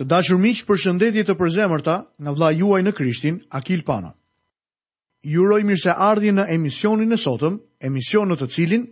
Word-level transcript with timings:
Të 0.00 0.04
dashur 0.08 0.38
miq, 0.40 0.62
përshëndetje 0.64 1.26
të 1.28 1.34
përzemërta 1.36 1.94
nga 2.24 2.32
vlla 2.32 2.48
juaj 2.56 2.78
në 2.86 2.92
Krishtin, 2.96 3.34
Akil 3.58 3.82
Pano. 3.84 4.14
Ju 5.28 5.42
uroj 5.44 5.58
mirëseardhje 5.68 6.32
në 6.38 6.46
emisionin 6.54 7.12
e 7.12 7.18
sotëm, 7.20 7.58
emision 7.84 8.30
në 8.32 8.38
të 8.40 8.48
cilin 8.54 8.86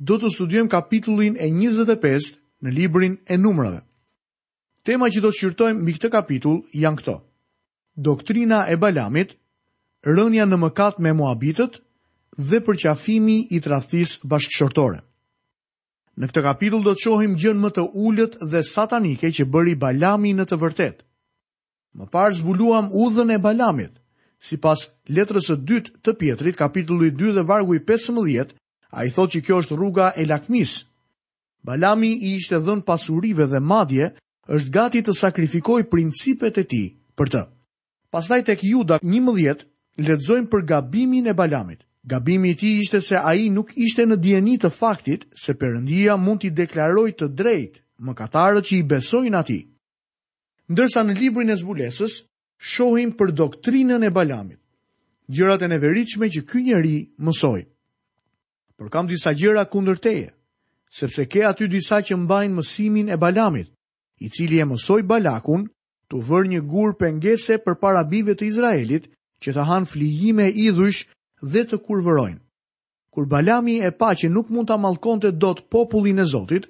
do 0.00 0.16
të 0.16 0.30
studiojmë 0.38 0.72
kapitullin 0.72 1.36
e 1.36 1.50
25 1.58 2.30
në 2.64 2.72
librin 2.78 3.18
e 3.28 3.36
numrave. 3.36 3.82
Tema 4.88 5.12
që 5.12 5.24
do 5.26 5.28
të 5.34 5.38
shqyrtojmë 5.42 5.80
mbi 5.84 5.98
këtë 5.98 6.12
kapitull 6.16 6.58
janë 6.86 6.98
këto: 7.02 7.18
Doktrina 8.08 8.62
e 8.72 8.80
Balamit, 8.80 9.36
rënja 10.08 10.48
në 10.48 10.62
mëkat 10.64 10.96
me 11.04 11.12
Moabitët 11.20 11.82
dhe 12.48 12.64
përqafimi 12.66 13.38
i 13.50 13.60
tradhtisë 13.68 14.24
bashkëshortore. 14.32 15.04
Në 16.22 16.26
këtë 16.30 16.42
kapitull 16.46 16.82
do 16.86 16.92
të 16.94 17.02
shohim 17.02 17.32
gjën 17.42 17.58
më 17.62 17.70
të 17.76 17.84
ullët 18.06 18.34
dhe 18.50 18.60
satanike 18.66 19.30
që 19.38 19.46
bëri 19.54 19.72
Balami 19.84 20.30
në 20.40 20.44
të 20.50 20.58
vërtet. 20.64 21.00
Më 21.98 22.06
parë 22.12 22.36
zbuluam 22.40 22.90
udhën 23.04 23.34
e 23.34 23.38
Balamit. 23.46 23.96
Si 24.44 24.56
pas 24.66 24.78
letrës 25.16 25.48
e 25.50 25.56
dytë 25.70 25.94
të 26.04 26.14
pjetrit, 26.20 26.56
kapitullu 26.60 27.08
i 27.08 27.14
2 27.22 27.32
dhe 27.38 27.42
vargu 27.48 27.74
i 27.74 27.80
15, 27.90 28.52
a 28.94 29.04
i 29.04 29.10
thot 29.16 29.32
që 29.34 29.40
kjo 29.46 29.58
është 29.64 29.78
rruga 29.80 30.12
e 30.14 30.26
lakmis. 30.30 30.76
Balami 31.66 32.12
i 32.28 32.34
ishte 32.38 32.60
dhën 32.66 32.84
pasurive 32.90 33.48
dhe 33.52 33.58
madje, 33.72 34.12
është 34.58 34.70
gati 34.78 35.02
të 35.02 35.16
sakrifikoj 35.22 35.80
principet 35.94 36.58
e 36.58 36.64
ti 36.74 36.82
për 37.16 37.30
të. 37.34 37.42
Pastaj 38.14 38.42
tek 38.50 38.62
Juda 38.62 39.00
11, 39.02 39.66
ledzojmë 40.06 40.50
për 40.52 40.64
gabimin 40.74 41.26
e 41.26 41.34
Balamit. 41.34 41.82
Gabimi 42.06 42.50
i 42.50 42.54
ti 42.54 42.60
tij 42.66 42.80
ishte 42.80 43.00
se 43.00 43.16
ai 43.16 43.48
nuk 43.50 43.72
ishte 43.80 44.04
në 44.04 44.16
dieni 44.20 44.58
të 44.60 44.68
faktit 44.74 45.22
se 45.42 45.54
Perëndia 45.56 46.16
mund 46.20 46.40
t'i 46.42 46.50
deklarojë 46.52 47.14
të 47.16 47.28
drejtë 47.38 47.80
mëkatarët 48.04 48.66
që 48.68 48.74
i 48.76 48.82
besojnë 48.90 49.38
atij. 49.38 49.62
Ndërsa 50.68 51.00
në 51.04 51.14
librin 51.20 51.50
e 51.50 51.56
zbulesës 51.56 52.18
shohim 52.74 53.14
për 53.16 53.32
doktrinën 53.40 54.04
e 54.04 54.10
Balamit, 54.12 54.60
gjërat 55.32 55.64
e 55.64 55.70
neveritshme 55.72 56.28
që 56.34 56.42
ky 56.48 56.62
njeri 56.66 56.94
mësoi. 57.24 57.64
Por 58.76 58.90
kam 58.92 59.08
disa 59.08 59.32
gjëra 59.32 59.64
kundër 59.72 59.96
teje, 60.04 60.28
sepse 60.98 61.24
ke 61.24 61.46
aty 61.48 61.70
disa 61.72 62.02
që 62.04 62.20
mbajnë 62.20 62.54
mësimin 62.58 63.08
e 63.08 63.16
Balamit, 63.16 63.72
i 64.20 64.28
cili 64.28 64.60
e 64.60 64.68
mësoi 64.68 65.06
Balakun 65.08 65.68
të 66.12 66.20
vërë 66.28 66.50
një 66.52 66.60
gur 66.68 66.96
pengese 67.00 67.56
për 67.64 67.80
para 67.80 68.04
bive 68.04 68.36
të 68.36 68.50
Izraelit 68.52 69.08
që 69.42 69.56
të 69.56 69.68
hanë 69.72 69.88
flijime 69.92 70.52
idhush 70.68 71.04
dhe 71.52 71.64
të 71.68 71.78
kurvërojnë. 71.86 72.40
Kur 73.14 73.26
Balami 73.30 73.76
e 73.84 73.90
pa 73.98 74.12
që 74.18 74.28
nuk 74.32 74.48
mund 74.50 74.68
ta 74.68 74.76
mallkonte 74.80 75.30
dot 75.38 75.64
popullin 75.70 76.18
e 76.18 76.24
Zotit, 76.26 76.66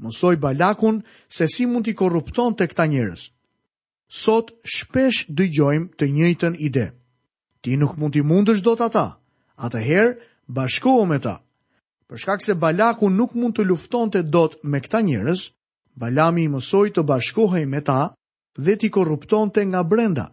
mësoi 0.00 0.38
Balakun 0.40 1.02
se 1.28 1.46
si 1.48 1.66
mund 1.66 1.84
t'i 1.84 1.94
korruptonte 1.94 2.64
këta 2.70 2.86
njerëz. 2.88 3.26
Sot 4.12 4.52
shpesh 4.76 5.26
dëgjojmë 5.28 5.92
të 5.98 6.08
njëjtën 6.16 6.56
ide. 6.66 6.86
Ti 7.62 7.76
nuk 7.78 7.96
mund 8.00 8.12
t'i 8.14 8.24
mundësh 8.26 8.64
dot 8.64 8.80
ata. 8.80 9.18
Atëherë 9.64 10.16
bashkohu 10.48 11.04
me 11.08 11.18
ta. 11.24 11.36
Për 12.08 12.18
shkak 12.22 12.42
se 12.44 12.54
Balaku 12.54 13.10
nuk 13.10 13.34
mund 13.36 13.56
të 13.58 13.68
luftonte 13.68 14.22
dot 14.22 14.56
me 14.64 14.80
këta 14.80 15.00
njerëz, 15.04 15.48
Balami 15.94 16.46
i 16.48 16.52
mësoi 16.52 16.90
të 16.94 17.02
bashkohej 17.08 17.66
me 17.68 17.82
ta 17.84 18.14
dhe 18.56 18.76
t'i 18.78 18.88
korruptonte 18.92 19.60
nga 19.64 19.82
brenda. 19.84 20.30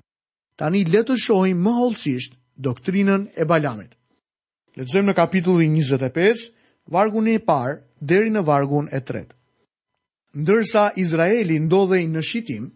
Tani 0.59 0.85
le 0.85 1.03
të 1.07 1.15
shohim 1.19 1.59
më 1.63 1.73
hollësisht 1.77 2.38
doktrinën 2.63 3.21
e 3.33 3.43
Balamit. 3.47 3.93
Letëzëm 4.77 5.07
në 5.09 5.13
kapitullin 5.17 5.75
25, 5.79 6.45
vargun 6.93 7.27
e 7.31 7.38
parë 7.47 7.77
deri 8.09 8.31
në 8.35 8.43
vargun 8.47 8.89
e 8.93 8.99
tretë. 9.01 9.33
Ndërsa 10.39 10.89
Izraeli 11.01 11.57
ndodhej 11.66 12.03
në 12.11 12.21
Shitim, 12.29 12.67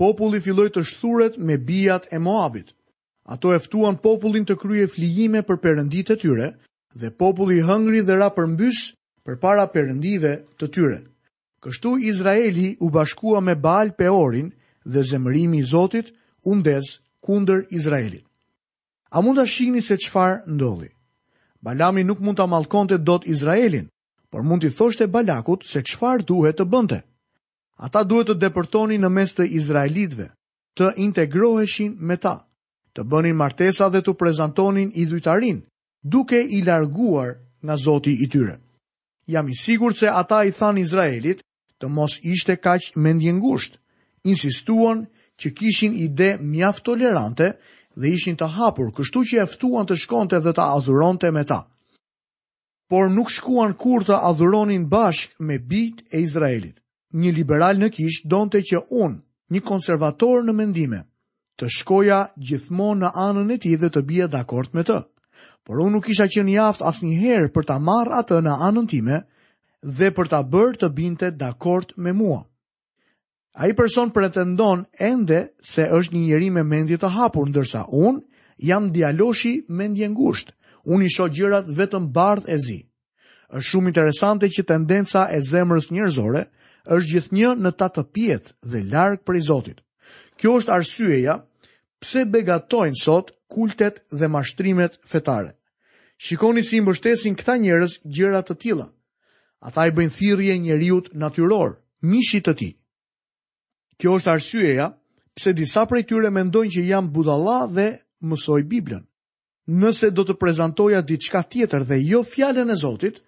populli 0.00 0.40
filloi 0.42 0.70
të 0.72 0.84
shthuret 0.88 1.36
me 1.38 1.58
bijat 1.58 2.06
e 2.14 2.18
Moabit. 2.18 2.70
Ato 3.26 3.52
e 3.54 3.60
popullin 4.04 4.44
të 4.46 4.56
kryej 4.62 4.88
flijime 4.94 5.42
për 5.42 5.56
perënditë 5.64 6.12
e 6.12 6.16
tyre 6.22 6.48
dhe 6.94 7.10
populli 7.10 7.60
hëngri 7.62 8.00
dhe 8.06 8.14
ra 8.18 8.30
përmbys 8.36 8.92
përpara 9.26 9.66
perëndive 9.74 10.32
të 10.58 10.66
tyre. 10.74 11.00
Kështu 11.64 11.98
Izraeli 12.10 12.76
u 12.80 12.90
bashkua 12.90 13.40
me 13.40 13.54
Baal 13.54 13.90
Peorin 13.98 14.52
dhe 14.84 15.02
zemërimi 15.10 15.58
i 15.58 15.62
Zotit 15.72 16.12
u 16.44 16.54
ndez 16.60 16.84
kundër 17.24 17.64
Izraelit. 17.72 18.24
A 19.14 19.20
mund 19.22 19.38
të 19.38 19.44
shihni 19.46 19.78
se 19.86 19.94
qfar 20.02 20.40
ndodhi? 20.50 20.88
Balami 21.62 22.02
nuk 22.04 22.18
mund 22.20 22.38
të 22.40 22.48
mallkonte 22.50 22.96
dot 22.98 23.22
Izraelin, 23.30 23.84
por 24.30 24.42
mund 24.42 24.64
të 24.66 24.72
thoshte 24.74 25.06
Balakut 25.06 25.62
se 25.64 25.82
qfar 25.86 26.24
duhet 26.30 26.58
të 26.58 26.66
bënte. 26.72 26.98
Ata 27.86 28.02
duhet 28.10 28.32
të 28.32 28.36
depërtoni 28.42 28.98
në 28.98 29.10
mes 29.14 29.34
të 29.36 29.46
Izraelitve, 29.60 30.26
të 30.78 30.88
integroheshin 31.06 31.94
me 32.08 32.16
ta, 32.24 32.32
të 32.98 33.06
bënin 33.12 33.38
martesa 33.38 33.86
dhe 33.94 34.02
të 34.02 34.16
prezentonin 34.18 34.90
i 34.98 35.06
duke 36.14 36.40
i 36.56 36.62
larguar 36.66 37.30
nga 37.64 37.76
zoti 37.86 38.16
i 38.20 38.26
tyre. 38.32 38.56
Jam 39.30 39.46
i 39.48 39.54
sigur 39.54 39.94
se 39.94 40.08
ata 40.10 40.42
i 40.44 40.50
than 40.58 40.78
Izraelit 40.82 41.42
të 41.80 41.86
mos 41.88 42.18
ishte 42.34 42.56
kaq 42.66 42.90
mendjengusht, 43.04 43.78
insistuan 44.24 45.06
që 45.38 45.54
kishin 45.58 45.92
ide 46.06 46.34
mjaft 46.40 46.84
tolerante 46.84 47.54
dhe 47.96 48.10
ishin 48.10 48.36
të 48.36 48.46
hapur, 48.56 48.90
kështu 48.94 49.22
që 49.30 49.40
eftuan 49.46 49.86
të 49.86 49.96
shkonte 50.04 50.40
dhe 50.42 50.52
të 50.56 50.64
adhuronte 50.76 51.30
me 51.30 51.44
ta. 51.46 51.60
Por 52.90 53.08
nuk 53.10 53.30
shkuan 53.30 53.74
kur 53.80 54.04
të 54.04 54.18
adhuronin 54.30 54.88
bashk 54.90 55.34
me 55.38 55.58
bit 55.58 56.02
e 56.12 56.20
Izraelit. 56.26 56.78
Një 57.14 57.30
liberal 57.32 57.78
në 57.78 57.88
kish 57.94 58.22
donte 58.26 58.58
që 58.66 58.82
unë, 59.02 59.20
një 59.54 59.60
konservator 59.64 60.42
në 60.44 60.52
mendime, 60.58 61.00
të 61.60 61.68
shkoja 61.78 62.18
gjithmonë 62.36 63.00
në 63.04 63.10
anën 63.26 63.52
e 63.54 63.58
ti 63.62 63.74
dhe 63.80 63.90
të 63.94 64.02
bia 64.10 64.26
dakord 64.26 64.74
me 64.74 64.82
të. 64.82 64.98
Por 65.64 65.78
unë 65.84 65.94
nuk 65.96 66.08
isha 66.12 66.26
që 66.28 66.44
një 66.48 66.58
aft 66.66 66.82
as 66.84 67.00
një 67.06 67.14
herë 67.22 67.52
për 67.54 67.68
ta 67.70 67.78
marrë 67.78 68.18
atë 68.20 68.40
në 68.44 68.56
anën 68.70 68.90
time 68.90 69.20
dhe 69.98 70.10
për 70.16 70.28
ta 70.32 70.42
bërë 70.42 70.76
të 70.82 70.90
binte 70.98 71.30
dakord 71.40 71.94
me 71.96 72.12
mua. 72.12 72.42
A 73.56 73.68
i 73.68 73.72
person 73.74 74.10
pretendon 74.10 74.82
ende 74.98 75.46
se 75.62 75.84
është 75.86 76.14
një 76.14 76.20
njeri 76.24 76.48
me 76.50 76.62
mendje 76.66 76.96
të 76.98 77.10
hapur, 77.14 77.46
ndërsa 77.52 77.84
unë 77.94 78.24
jam 78.66 78.88
dialoshi 78.90 79.52
mendje 79.68 80.08
ngushtë, 80.10 80.54
unë 80.90 81.06
i 81.06 81.10
sho 81.14 81.28
gjërat 81.36 81.70
vetëm 81.70 82.08
bardh 82.16 82.48
e 82.50 82.58
zi. 82.58 82.80
është 83.54 83.68
shumë 83.70 83.88
interesante 83.92 84.48
që 84.50 84.62
tendenca 84.72 85.28
e 85.30 85.38
zemrës 85.52 85.86
njërzore 85.94 86.42
është 86.96 87.10
gjithë 87.12 87.34
një 87.38 87.50
në 87.62 87.70
tatë 87.82 88.04
pjetë 88.16 88.50
dhe 88.72 88.80
larkë 88.90 89.22
për 89.28 89.38
Zotit. 89.50 89.78
Kjo 90.36 90.56
është 90.58 90.72
arsyeja 90.80 91.34
pse 92.02 92.24
begatojnë 92.34 92.98
sot 93.04 93.30
kultet 93.54 94.02
dhe 94.10 94.26
mashtrimet 94.34 94.98
fetare. 95.12 95.54
Shikoni 96.26 96.64
si 96.66 96.80
mbështesin 96.82 97.36
këta 97.38 97.54
njërës 97.62 98.00
gjëra 98.18 98.42
të 98.48 98.54
tila, 98.64 98.90
ata 99.62 99.86
i 99.86 99.94
bëjnë 99.94 100.14
thirje 100.18 100.58
njëriut 100.66 101.14
natyror, 101.22 101.78
mishit 102.02 102.48
të 102.50 102.54
ti. 102.60 102.70
Kjo 103.98 104.14
është 104.18 104.30
arsyeja 104.32 104.86
pse 105.36 105.52
disa 105.58 105.84
prej 105.90 106.04
tyre 106.10 106.30
mendojnë 106.34 106.72
që 106.76 106.82
jam 106.88 107.08
budalla 107.14 107.58
dhe 107.76 107.86
mësoj 108.28 108.62
Biblën. 108.70 109.02
Nëse 109.82 110.10
do 110.12 110.24
të 110.28 110.34
prezantoja 110.38 111.02
diçka 111.02 111.42
tjetër 111.52 111.84
dhe 111.88 111.98
jo 112.10 112.22
fjalën 112.26 112.70
e 112.70 112.76
Zotit, 112.84 113.20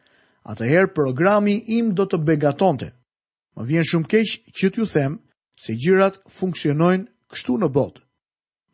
atëherë 0.50 0.92
programi 0.94 1.56
im 1.78 1.94
do 1.98 2.04
të 2.06 2.18
begatonte. 2.28 2.90
Më 3.56 3.66
vjen 3.70 3.86
shumë 3.90 4.10
keq 4.10 4.32
që 4.56 4.70
t'ju 4.74 4.86
them 4.92 5.14
se 5.64 5.74
gjërat 5.80 6.20
funksionojnë 6.38 7.06
kështu 7.32 7.56
në 7.62 7.68
botë. 7.76 8.02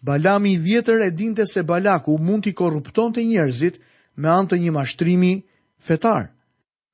Balami 0.02 0.56
i 0.56 0.58
vjetër 0.58 1.04
e 1.06 1.12
dinte 1.14 1.47
se 1.47 1.62
Balaku 1.62 2.16
mund 2.19 2.42
t'i 2.44 2.52
korruptonte 2.58 3.22
njerëzit 3.22 3.76
me 4.19 4.28
anë 4.32 4.48
të 4.50 4.58
një 4.64 4.72
mashtrimi 4.75 5.34
fetar. 5.78 6.32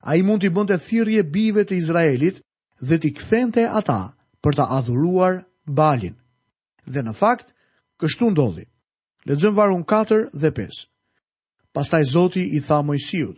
Ai 0.05 0.21
mund 0.23 0.45
t'i 0.45 0.53
bënte 0.53 0.77
thirrje 0.85 1.23
bijve 1.25 1.65
të 1.65 1.75
Izraelit 1.81 2.43
dhe 2.79 2.99
t'i 3.01 3.15
kthente 3.17 3.65
ata 3.67 4.03
për 4.45 4.57
ta 4.59 4.67
adhuruar 4.79 5.39
Balin. 5.67 6.15
Dhe 6.87 7.03
në 7.07 7.13
fakt, 7.21 7.49
kështu 8.01 8.31
ndodhi. 8.33 8.65
Lexojmë 9.29 9.57
varun 9.59 9.83
4 9.91 10.19
dhe 10.43 10.53
5. 10.59 10.85
Pastaj 11.77 12.05
Zoti 12.15 12.45
i 12.59 12.63
tha 12.69 12.79
Mojsiut: 12.89 13.37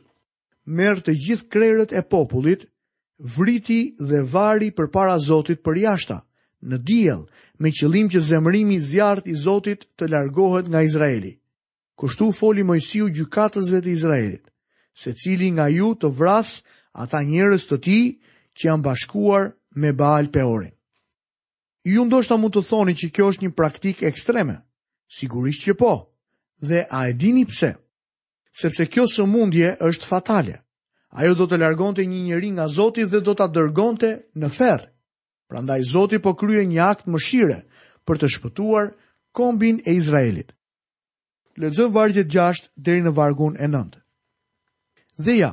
Merr 0.79 1.01
të 1.03 1.15
gjithë 1.25 1.49
krerët 1.55 1.95
e 2.01 2.05
popullit, 2.13 2.69
vriti 3.37 3.81
dhe 4.11 4.21
vari 4.35 4.71
përpara 4.79 5.17
Zotit 5.27 5.65
për 5.67 5.81
jashta, 5.83 6.21
në 6.63 6.79
diell, 6.89 7.25
me 7.59 7.73
qëllim 7.77 8.09
që 8.13 8.21
zemrimi 8.29 8.77
i 8.77 8.81
zjarrt 8.91 9.27
i 9.29 9.35
Zotit 9.43 9.89
të 9.97 10.11
largohet 10.15 10.69
nga 10.71 10.85
Izraeli. 10.87 11.33
Kështu 12.01 12.31
foli 12.39 12.63
Mojsiu 12.65 13.11
gjykatësve 13.13 13.81
të 13.85 13.93
Izraelit, 13.97 14.45
se 15.03 15.13
cili 15.23 15.51
nga 15.53 15.67
ju 15.69 15.91
të 16.01 16.13
vras 16.21 16.55
ata 17.05 17.21
njerëz 17.29 17.67
të 17.69 17.79
ti 17.85 18.01
që 18.57 18.69
janë 18.71 18.85
bashkuar 18.87 19.51
me 19.77 19.93
Baal 19.93 20.31
Peorin. 20.33 20.73
Ju 21.85 22.05
ndoshta 22.05 22.37
mund 22.37 22.53
të 22.55 22.63
thoni 22.69 22.93
që 22.97 23.09
kjo 23.15 23.29
është 23.33 23.45
një 23.47 23.53
praktik 23.57 24.03
ekstreme. 24.05 24.59
Sigurisht 25.17 25.65
që 25.65 25.75
po. 25.81 25.93
Dhe 26.61 26.85
a 26.91 27.07
e 27.09 27.13
dini 27.17 27.47
pse? 27.49 27.73
Sepse 28.53 28.87
kjo 28.87 29.07
sëmundje 29.09 29.73
është 29.87 30.07
fatale. 30.09 30.59
Ajo 31.17 31.35
do 31.35 31.47
të 31.49 31.59
largonte 31.63 32.05
një 32.07 32.21
njeri 32.29 32.51
nga 32.53 32.69
Zoti 32.69 33.05
dhe 33.09 33.21
do 33.25 33.35
ta 33.35 33.47
dërgonte 33.49 34.11
në 34.37 34.51
ferr. 34.57 34.85
Prandaj 35.51 35.81
Zoti 35.93 36.21
po 36.23 36.35
krye 36.39 36.67
një 36.69 36.81
akt 36.91 37.09
mëshire 37.11 37.63
për 38.07 38.17
të 38.21 38.29
shpëtuar 38.35 38.93
kombin 39.35 39.81
e 39.89 39.97
Izraelit. 39.99 40.53
Lexo 41.59 41.89
vargjet 41.93 42.29
6 42.31 42.69
deri 42.77 43.03
në 43.05 43.15
vargun 43.17 43.57
e 43.59 43.67
9. 43.69 43.97
Dhe 45.25 45.35
ja, 45.41 45.51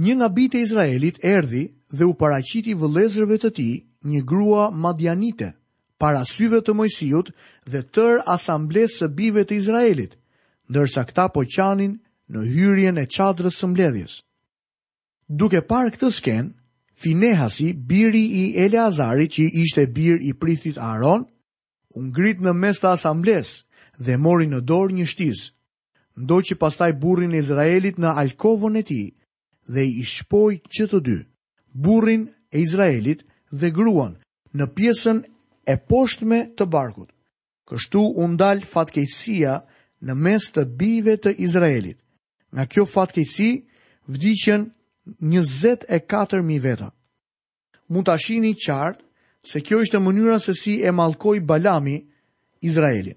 një 0.00 0.16
nga 0.16 0.28
bijtë 0.32 0.58
e 0.58 0.64
Izraelit 0.64 1.20
erdhi 1.24 1.64
dhe 1.92 2.04
u 2.08 2.16
paraqiti 2.20 2.74
vëllezërve 2.76 3.38
të 3.44 3.52
tij, 3.56 3.76
një 4.04 4.22
grua 4.24 4.70
madjanite, 4.70 5.52
para 5.98 6.22
syve 6.24 6.60
të 6.62 6.74
Mojsiut 6.78 7.30
dhe 7.66 7.80
tër 7.82 8.20
asamblesë 8.30 9.02
së 9.02 9.08
bive 9.14 9.42
të 9.44 9.56
Izraelit, 9.58 10.12
ndërsa 10.70 11.02
këta 11.08 11.28
po 11.34 11.42
qanin 11.50 11.96
në 12.30 12.44
hyrjen 12.52 12.98
e 13.02 13.06
qadrës 13.08 13.58
së 13.58 13.66
mbledhjes. 13.72 14.20
Duke 15.28 15.60
parë 15.62 15.90
këtë 15.96 16.10
sken, 16.14 16.54
Finehasi, 16.98 17.72
biri 17.74 18.22
i 18.42 18.44
Eleazari 18.58 19.28
që 19.30 19.44
ishte 19.62 19.84
bir 19.94 20.18
i 20.26 20.32
prithit 20.34 20.78
Aaron, 20.82 21.28
unë 21.94 22.10
grit 22.16 22.40
në 22.42 22.52
mes 22.58 22.80
të 22.82 22.88
asambles 22.90 23.52
dhe 24.02 24.16
mori 24.18 24.48
në 24.50 24.58
dorë 24.66 24.96
një 24.96 25.06
shtiz, 25.06 25.44
ndo 26.18 26.40
që 26.42 26.56
pastaj 26.58 26.92
burin 26.98 27.34
e 27.38 27.38
Izraelit 27.38 28.00
në 28.02 28.14
alkovën 28.18 28.80
e 28.80 28.82
ti 28.82 29.02
dhe 29.68 29.84
i 29.86 30.02
shpoj 30.02 30.56
që 30.74 30.88
të 30.90 31.00
dy, 31.06 31.18
burin 31.70 32.26
e 32.50 32.64
Izraelit 32.66 33.22
dhe 33.52 33.70
gruan 33.70 34.14
në 34.54 34.66
pjesën 34.76 35.22
e 35.68 35.76
poshtme 35.88 36.40
të 36.56 36.66
barkut. 36.66 37.08
Kështu 37.68 38.00
u 38.20 38.26
ndal 38.32 38.62
fatkeqësia 38.64 39.58
në 40.08 40.14
mes 40.14 40.50
të 40.56 40.62
bijve 40.80 41.18
të 41.26 41.34
Izraelit. 41.44 41.98
Nga 42.52 42.64
kjo 42.66 42.84
fatkeqësi 42.88 43.50
vdiqën 44.08 44.62
24000 45.20 46.60
veta. 46.64 46.90
Mund 47.88 48.06
ta 48.06 48.16
shihni 48.20 48.54
qartë 48.60 49.04
se 49.48 49.60
kjo 49.64 49.82
ishte 49.84 50.00
mënyra 50.00 50.38
se 50.40 50.54
si 50.54 50.80
e 50.84 50.92
mallkoi 50.92 51.40
Balami 51.40 51.98
Izraelin. 52.60 53.14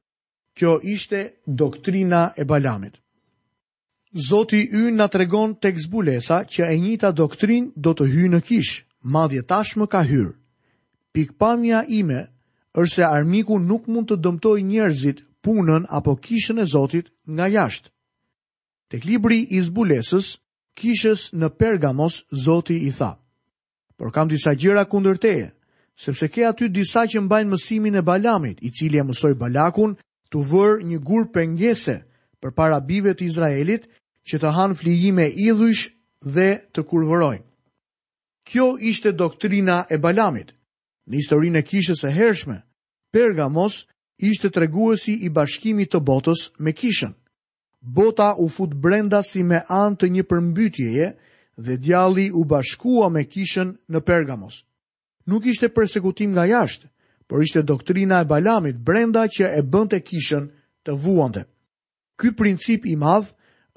Kjo 0.57 0.77
ishte 0.83 1.39
doktrina 1.47 2.31
e 2.39 2.45
Balamit. 2.45 2.93
Zoti 4.27 4.65
yn 4.75 4.97
na 4.99 5.07
tregon 5.07 5.55
tek 5.55 5.77
zbulesa 5.79 6.43
që 6.43 6.67
e 6.67 6.75
njëjta 6.77 7.13
doktrinë 7.15 7.71
do 7.75 7.93
të 7.95 8.07
hyjë 8.11 8.31
në 8.35 8.41
kishë 8.47 8.83
madhje 9.03 9.41
tashmë 9.41 9.87
ka 9.89 10.03
hyrë. 10.05 10.35
Pikpamja 11.11 11.83
ime 11.89 12.29
është 12.77 12.95
se 12.95 13.03
armiku 13.03 13.59
nuk 13.59 13.87
mund 13.91 14.07
të 14.11 14.17
dëmtoj 14.23 14.61
njerëzit 14.63 15.25
punën 15.43 15.83
apo 15.89 16.15
kishën 16.15 16.61
e 16.61 16.65
Zotit 16.65 17.09
nga 17.27 17.47
jashtë. 17.47 17.89
Tek 18.91 19.05
libri 19.05 19.39
i 19.57 19.61
zbulesës, 19.61 20.37
kishës 20.77 21.31
në 21.33 21.47
Pergamos, 21.57 22.23
Zoti 22.43 22.75
i 22.87 22.91
tha. 22.91 23.13
Por 23.97 24.11
kam 24.11 24.27
disa 24.27 24.53
gjera 24.55 24.85
kundër 24.85 25.17
teje, 25.17 25.51
sepse 25.95 26.27
ke 26.29 26.45
aty 26.47 26.69
disa 26.69 27.07
që 27.07 27.21
mbajnë 27.21 27.51
mësimin 27.51 27.95
e 27.95 28.01
Balamit, 28.01 28.57
i 28.61 28.69
cili 28.71 28.97
e 28.99 29.03
mësoj 29.03 29.33
Balakun 29.39 29.95
të 30.31 30.43
vërë 30.49 30.83
një 30.91 30.99
gur 31.07 31.27
pengese 31.33 31.97
për 32.41 32.51
para 32.51 32.79
të 32.81 33.23
Izraelit 33.23 33.87
që 34.27 34.39
të 34.39 34.49
hanë 34.55 34.75
flijime 34.75 35.27
idhush 35.35 35.89
dhe 36.25 36.49
të 36.73 36.83
kurvërojnë. 36.83 37.50
Kjo 38.43 38.77
ishte 38.79 39.11
doktrina 39.13 39.85
e 39.89 39.97
Balamit. 40.01 40.53
Në 41.09 41.19
historinë 41.21 41.61
e 41.61 41.65
kishës 41.71 42.01
së 42.03 42.11
hershme, 42.13 42.59
Pergamos 43.13 43.85
ishte 44.21 44.49
treguesi 44.53 45.13
i 45.25 45.29
bashkimit 45.33 45.91
të 45.93 45.99
botës 46.09 46.43
me 46.59 46.73
kishën. 46.73 47.13
Bota 47.81 48.33
u 48.37 48.47
fut 48.49 48.73
brenda 48.85 49.21
si 49.25 49.43
me 49.43 49.61
anë 49.67 49.97
të 50.01 50.09
një 50.15 50.23
përmbytjeje 50.31 51.07
dhe 51.67 51.77
djalli 51.87 52.29
u 52.31 52.43
bashkua 52.45 53.09
me 53.09 53.25
kishën 53.33 53.73
në 53.91 54.01
Pergamos. 54.09 54.61
Nuk 55.29 55.45
ishte 55.45 55.69
përsekutim 55.75 56.31
nga 56.33 56.45
jashtë, 56.49 56.87
por 57.27 57.43
ishte 57.43 57.63
doktrina 57.63 58.21
e 58.23 58.29
Balamit 58.31 58.77
brenda 58.85 59.25
që 59.27 59.49
e 59.57 59.61
bënte 59.73 60.01
kishën 60.09 60.47
të 60.87 60.95
vuante. 61.03 61.43
Ky 62.21 62.31
princip 62.37 62.85
i 62.85 62.95
madh 62.95 63.29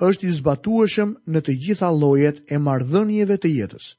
është 0.09 0.29
i 0.29 0.33
zbatueshëm 0.41 1.11
në 1.33 1.45
të 1.47 1.59
gjitha 1.67 1.91
llojet 1.95 2.43
e 2.53 2.59
marrëdhënieve 2.61 3.37
të 3.43 3.53
jetës 3.59 3.93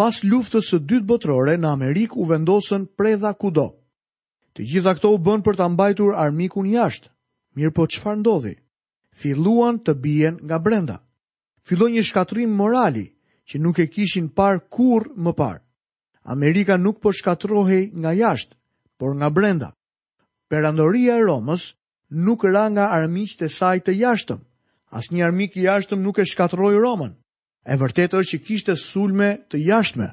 pas 0.00 0.16
luftës 0.24 0.70
së 0.72 0.78
dytë 0.88 1.04
botërore 1.10 1.54
në 1.60 1.68
Amerikë 1.76 2.16
u 2.16 2.24
vendosën 2.30 2.86
predha 2.98 3.34
kudo. 3.36 3.66
Të 4.56 4.64
gjitha 4.70 4.94
këto 4.96 5.10
u 5.12 5.18
bën 5.26 5.42
për 5.44 5.58
të 5.58 5.66
mbajtur 5.74 6.14
armikun 6.22 6.70
jashtë. 6.72 7.10
Mirë 7.58 7.74
po 7.76 7.84
çfarë 7.92 8.22
ndodhi? 8.22 8.54
Filluan 9.20 9.76
të 9.84 9.92
bien 10.00 10.38
nga 10.46 10.56
brenda. 10.58 10.96
Filloi 11.66 11.90
një 11.98 12.06
shkatrim 12.08 12.54
morali 12.62 13.04
që 13.44 13.60
nuk 13.60 13.76
e 13.84 13.90
kishin 13.92 14.30
par 14.32 14.62
kur 14.72 15.10
më 15.20 15.34
parë. 15.36 15.60
Amerika 16.32 16.80
nuk 16.80 17.02
po 17.04 17.12
shkatrohe 17.12 17.82
nga 18.00 18.14
jashtë, 18.22 18.56
por 18.96 19.12
nga 19.20 19.28
brenda. 19.28 19.72
Perandoria 20.48 21.20
e 21.20 21.26
Romës 21.28 21.74
nuk 22.24 22.48
ra 22.48 22.64
nga 22.72 22.88
armiqtë 22.96 23.52
e 23.52 23.54
saj 23.58 23.78
të 23.84 23.98
jashtëm. 24.00 24.40
Asnjë 24.96 25.26
armik 25.28 25.60
i 25.60 25.68
jashtëm 25.68 26.00
nuk 26.00 26.24
e 26.24 26.24
shkatroi 26.24 26.78
Romën 26.80 27.19
e 27.70 27.76
vërtetë 27.78 28.18
është 28.20 28.32
që 28.38 28.44
kishte 28.46 28.74
sulme 28.82 29.28
të 29.50 29.60
jashtme, 29.68 30.08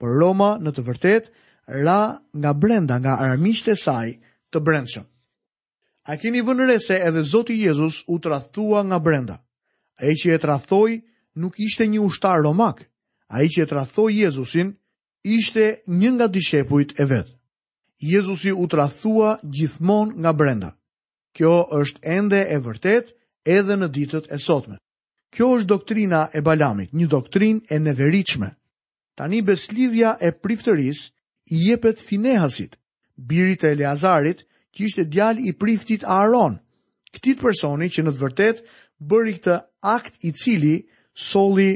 për 0.00 0.14
Roma 0.22 0.54
në 0.64 0.72
të 0.72 0.84
vërtetë 0.86 1.42
ra 1.84 1.98
nga 2.40 2.52
brenda 2.62 2.96
nga 3.02 3.18
armiqtë 3.26 3.72
e 3.72 3.76
saj 3.80 4.12
të 4.52 4.62
brendshëm. 4.64 5.04
A 6.12 6.16
keni 6.20 6.40
vënë 6.44 6.68
re 6.68 6.78
se 6.84 6.96
edhe 7.08 7.22
Zoti 7.28 7.56
Jezusi 7.60 8.04
u 8.12 8.16
tradhtua 8.24 8.82
nga 8.88 8.98
brenda? 9.00 9.36
Ai 10.00 10.14
që 10.20 10.32
e 10.34 10.40
tradhtoi 10.42 10.96
nuk 11.40 11.60
ishte 11.64 11.86
një 11.88 12.00
ushtar 12.08 12.40
romak. 12.44 12.82
Ai 13.36 13.46
që 13.52 13.64
e 13.66 13.70
tradhtoi 13.72 14.16
Jezusin 14.24 14.72
ishte 15.24 15.68
një 15.88 16.10
nga 16.16 16.26
dishepujt 16.28 16.96
e 17.00 17.04
vet. 17.12 17.28
Jezusi 18.12 18.52
u 18.52 18.64
tradhtua 18.68 19.36
gjithmonë 19.44 20.16
nga 20.20 20.32
brenda. 20.32 20.70
Kjo 21.36 21.54
është 21.80 22.00
ende 22.18 22.40
e 22.44 22.58
vërtetë 22.60 23.14
edhe 23.58 23.78
në 23.80 23.88
ditët 23.96 24.28
e 24.32 24.38
sotme. 24.40 24.76
Kjo 25.34 25.46
është 25.58 25.66
doktrina 25.66 26.18
e 26.30 26.40
Balamit, 26.46 26.92
një 26.94 27.08
doktrinë 27.10 27.66
e 27.74 27.80
neveritshme. 27.82 28.52
Tani 29.18 29.40
beslidhja 29.42 30.12
e 30.22 30.30
priftëris 30.30 31.00
i 31.54 31.58
jepet 31.70 31.98
Finehasit, 31.98 32.76
birit 33.18 33.64
e 33.66 33.72
Eleazarit, 33.74 34.44
që 34.74 34.84
ishte 34.86 35.04
djal 35.10 35.40
i 35.42 35.52
priftit 35.58 36.04
Aaron. 36.06 36.58
Këtit 37.14 37.40
personi 37.42 37.90
që 37.94 38.04
në 38.06 38.12
të 38.14 38.20
vërtet 38.22 38.62
bëri 39.10 39.34
këtë 39.38 39.56
akt 39.90 40.22
i 40.24 40.32
cili 40.38 40.74
soli 41.14 41.66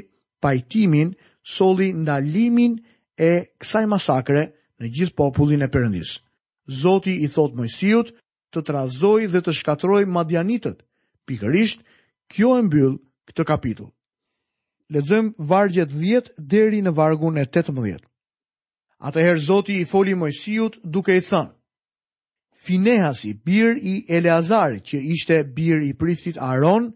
pajtimin, 0.42 1.12
soli 1.42 1.90
ndalimin 1.94 2.78
e 3.18 3.32
kësaj 3.58 3.84
masakre 3.90 4.46
në 4.78 4.92
gjithë 4.98 5.14
popullin 5.18 5.62
e 5.66 5.70
përëndis. 5.74 6.14
Zoti 6.82 7.18
i 7.26 7.30
thotë 7.34 7.58
Mojsiut 7.58 8.14
të 8.54 8.62
trazoj 8.70 9.26
dhe 9.34 9.42
të 9.46 9.54
shkatroj 9.60 10.04
madjanitët. 10.14 10.82
Pikërisht 11.26 11.82
kjo 12.32 12.54
e 12.58 12.64
mbyll 12.68 12.98
këtë 13.28 13.44
kapitull. 13.52 13.90
Lexojm 14.88 15.32
vargjet 15.44 15.92
10 15.92 16.32
deri 16.48 16.80
në 16.84 16.94
vargun 16.96 17.36
e 17.36 17.44
18. 17.52 18.00
Atëherë 19.04 19.42
Zoti 19.44 19.76
i 19.82 19.86
foli 19.86 20.14
Mojsiut 20.18 20.80
duke 20.84 21.14
i 21.14 21.22
thënë: 21.28 21.52
Finehasi, 22.66 23.34
bir 23.34 23.76
i 23.78 23.98
Eleazarit, 24.18 24.82
që 24.90 25.00
ishte 25.14 25.42
bir 25.44 25.84
i 25.86 25.92
priftit 25.94 26.40
Aron, 26.42 26.88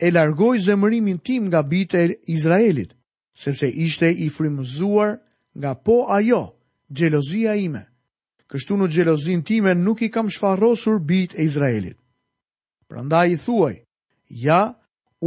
e 0.00 0.10
largoi 0.14 0.60
zemërimin 0.64 1.18
tim 1.18 1.48
nga 1.50 1.60
bita 1.62 1.98
e 1.98 2.14
Izraelit, 2.32 2.92
sepse 3.36 3.68
ishte 3.68 4.08
i 4.10 4.30
frymëzuar 4.32 5.16
nga 5.60 5.74
po 5.74 6.06
ajo, 6.16 6.44
xhelozia 6.92 7.52
ime. 7.60 7.82
Kështu 8.50 8.76
në 8.80 8.86
xhelozin 8.90 9.42
time 9.46 9.74
nuk 9.76 10.00
i 10.02 10.08
kam 10.10 10.30
shfarrosur 10.32 11.00
bitë 11.08 11.36
e 11.40 11.44
Izraelit. 11.48 11.98
Prandaj 12.88 13.26
i 13.32 13.36
thuaj: 13.42 13.74
Ja, 14.28 14.62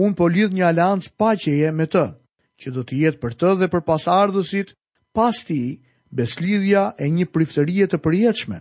unë 0.02 0.16
po 0.18 0.28
lidh 0.28 0.54
një 0.58 0.66
aliancë 0.70 1.12
paqeje 1.22 1.72
me 1.78 1.86
të, 1.86 2.04
që 2.62 2.74
do 2.76 2.84
të 2.88 2.98
jetë 3.06 3.22
për 3.24 3.36
të 3.40 3.50
dhe 3.62 3.68
për 3.74 3.84
pasardhësit, 3.90 4.72
pas 5.16 5.38
ti 5.46 5.60
beslidhja 6.18 6.88
e 7.04 7.10
një 7.10 7.28
priftërie 7.34 7.88
të 7.90 8.00
përjetshme, 8.06 8.60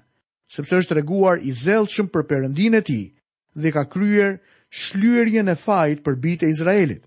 sepse 0.57 0.81
është 0.85 0.99
reguar 1.01 1.41
i 1.41 1.53
zelëshëm 1.63 2.11
për 2.13 2.27
përëndin 2.31 2.77
e 2.79 2.83
ti 2.89 2.99
dhe 3.61 3.73
ka 3.73 3.87
kryer 3.93 4.37
shlyerjen 4.83 5.49
e 5.53 5.57
fajt 5.63 6.03
për 6.05 6.19
bitë 6.25 6.47
e 6.47 6.51
Izraelit. 6.53 7.03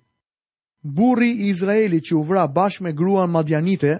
Burri 0.97 1.31
i 1.31 1.47
Izraelit 1.49 2.05
që 2.09 2.17
u 2.19 2.23
vra 2.29 2.45
bashkë 2.53 2.83
me 2.85 2.93
gruan 2.97 3.31
Madianite, 3.33 3.99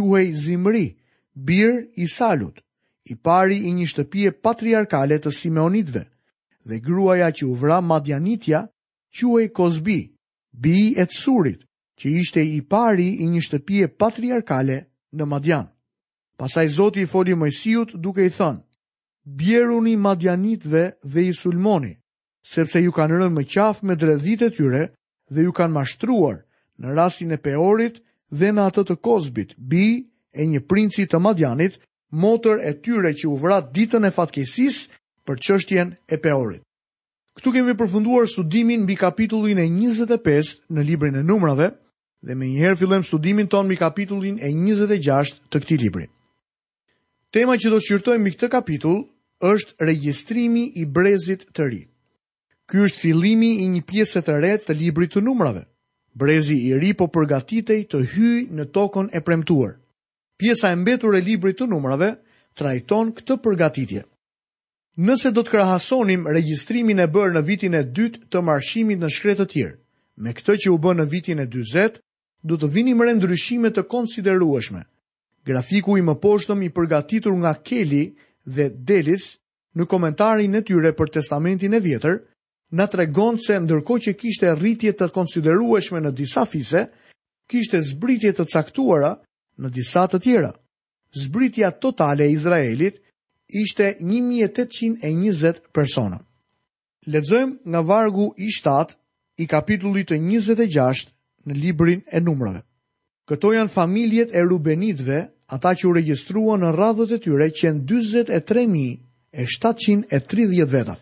uhej 0.00 0.30
Zimri, 0.40 0.88
bir 1.36 1.72
i 2.00 2.06
Salut, 2.08 2.60
i 3.04 3.16
pari 3.20 3.58
i 3.68 3.72
një 3.76 3.88
shtëpie 3.90 4.30
patriarkale 4.46 5.18
të 5.20 5.28
Simeonitve, 5.38 6.04
dhe 6.64 6.78
gruaja 6.86 7.28
që 7.36 7.44
u 7.50 7.56
vra 7.60 7.76
Madianitja, 7.84 8.62
quaj 9.20 9.48
Kozbi, 9.52 10.00
bi 10.60 10.94
e 10.96 11.04
të 11.06 11.14
surit, 11.18 11.60
që 12.00 12.06
ishte 12.20 12.42
i 12.42 12.60
pari 12.66 13.08
i 13.22 13.26
një 13.30 13.40
shtëpije 13.46 13.88
patriarkale 14.00 14.78
në 15.14 15.24
Madjan. 15.26 15.66
Pasaj 16.36 16.66
Zoti 16.74 17.02
i 17.02 17.06
foli 17.06 17.34
Mojsiut 17.38 17.92
duke 17.94 18.24
i 18.26 18.30
thënë, 18.32 18.62
bjeruni 19.38 19.96
Madjanitve 19.96 20.82
dhe 21.04 21.26
i 21.28 21.32
sulmoni, 21.32 21.92
sepse 22.42 22.80
ju 22.82 22.90
kanë 22.92 23.20
rënë 23.20 23.36
më 23.36 23.44
qafë 23.54 23.86
me 23.86 23.94
dredhit 23.96 24.42
e 24.42 24.48
tyre 24.50 24.82
dhe 25.30 25.44
ju 25.46 25.52
kanë 25.54 25.74
mashtruar 25.76 26.40
në 26.78 26.96
rastin 26.96 27.36
e 27.36 27.38
peorit 27.38 28.00
dhe 28.32 28.48
në 28.52 28.62
atë 28.72 28.84
të 28.88 28.96
kozbit, 29.06 29.54
bi 29.58 29.84
e 30.34 30.42
një 30.48 30.64
princi 30.66 31.06
të 31.06 31.20
Madjanit, 31.20 31.78
motër 32.10 32.58
e 32.66 32.72
tyre 32.82 33.12
që 33.14 33.28
u 33.30 33.36
vrat 33.38 33.70
ditën 33.76 34.08
e 34.08 34.10
fatkesis 34.10 34.86
për 35.28 35.36
qështjen 35.44 35.94
e 36.12 36.18
peorit. 36.18 36.64
Këtu 37.36 37.52
kemi 37.54 37.72
përfunduar 37.80 38.26
studimin 38.28 38.82
mbi 38.84 38.94
kapitullin 39.00 39.56
e 39.62 39.64
25 39.68 40.50
në 40.76 40.82
librin 40.84 41.14
e 41.16 41.22
numrave 41.24 41.68
dhe 42.28 42.34
me 42.36 42.48
njëherë 42.50 42.76
fillem 42.82 43.04
studimin 43.08 43.48
ton 43.48 43.66
mbi 43.66 43.78
kapitullin 43.80 44.36
e 44.36 44.50
26 44.52 45.38
të 45.48 45.62
këti 45.62 45.78
libri. 45.80 46.06
Tema 47.32 47.56
që 47.56 47.72
do 47.72 47.78
të 47.80 47.86
shqyrtojmë 47.86 48.22
mbi 48.26 48.32
këtë 48.36 48.50
kapitull 48.52 48.98
është 49.52 49.88
regjistrimi 49.88 50.66
i 50.76 50.84
brezit 50.84 51.46
të 51.56 51.70
ri. 51.72 51.80
Ky 52.68 52.82
është 52.84 53.02
fillimi 53.06 53.50
i 53.64 53.72
një 53.72 53.82
pjese 53.88 54.20
të 54.22 54.36
re 54.44 54.52
të 54.66 54.76
librit 54.82 55.16
të 55.16 55.24
numrave. 55.24 55.64
Brezi 56.12 56.58
i 56.68 56.76
ri 56.78 56.92
po 57.00 57.08
përgatitej 57.16 57.80
të 57.92 58.04
hyjë 58.12 58.44
në 58.60 58.68
tokën 58.76 59.08
e 59.16 59.24
premtuar. 59.24 59.78
Pjesa 60.36 60.68
e 60.72 60.76
mbetur 60.82 61.16
e 61.16 61.24
librit 61.24 61.56
të 61.58 61.70
numrave 61.72 62.12
trajton 62.60 63.14
këtë 63.16 63.40
përgatitje. 63.44 64.04
Nëse 64.96 65.30
do 65.32 65.40
të 65.40 65.54
krahasonim 65.54 66.26
regjistrimin 66.28 66.98
e 67.00 67.06
bërë 67.08 67.32
në 67.38 67.42
vitin 67.48 67.74
e 67.78 67.84
dytë 67.96 68.26
të 68.28 68.40
marshimit 68.44 68.98
në 69.00 69.08
shkretë 69.14 69.38
të 69.46 69.50
tjirë, 69.52 69.76
me 70.20 70.32
këtë 70.36 70.56
që 70.64 70.72
u 70.72 70.76
bë 70.84 70.92
në 70.98 71.06
vitin 71.08 71.38
e 71.40 71.46
20, 71.48 71.94
do 72.44 72.56
të 72.60 72.68
vini 72.74 72.92
mre 72.98 73.14
ndryshime 73.16 73.70
të 73.72 73.86
konsiderueshme. 73.88 74.82
Grafiku 75.48 75.96
i 75.96 76.02
më 76.04 76.18
poshtëm 76.20 76.60
i 76.62 76.68
përgatitur 76.76 77.32
nga 77.40 77.54
Kelly 77.64 78.10
dhe 78.44 78.68
Delis 78.68 79.30
në 79.74 79.86
komentarin 79.88 80.60
e 80.60 80.62
tyre 80.62 80.92
për 80.92 81.10
testamentin 81.16 81.72
e 81.74 81.80
vjetër, 81.80 82.18
na 82.76 82.86
tregon 82.86 83.40
se 83.40 83.56
ndërko 83.64 83.96
që 84.06 84.12
kishte 84.20 84.52
rritje 84.60 84.92
të 84.92 85.08
konsiderueshme 85.16 86.00
në 86.04 86.12
disa 86.20 86.44
fise, 86.44 86.84
kishte 87.48 87.80
zbritje 87.82 88.32
të 88.36 88.44
caktuara 88.52 89.14
në 89.56 89.70
disa 89.72 90.04
të 90.08 90.20
tjera. 90.24 90.52
Zbritja 91.24 91.70
totale 91.80 92.28
e 92.28 92.34
Izraelit 92.36 93.01
ishte 93.52 93.84
1820 94.00 95.60
persona. 95.72 96.18
Ledzojmë 97.06 97.56
nga 97.66 97.80
vargu 97.80 98.32
i 98.36 98.48
7 98.50 98.86
i 99.38 99.46
kapitullit 99.46 100.10
e 100.14 100.18
26 100.20 101.08
në 101.46 101.56
librin 101.60 102.00
e 102.14 102.20
numrave. 102.20 102.62
Këto 103.28 103.52
janë 103.54 103.70
familjet 103.72 104.34
e 104.34 104.40
rubenitve, 104.42 105.18
ata 105.52 105.72
që 105.74 105.86
u 105.88 105.92
registrua 105.96 106.56
në 106.58 106.70
radhët 106.76 107.12
e 107.16 107.18
tyre 107.22 107.46
që 107.58 107.68
në 107.74 107.80
23.730 107.90 110.66
veta. 110.72 110.96